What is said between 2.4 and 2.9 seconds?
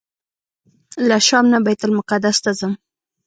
ته ځم.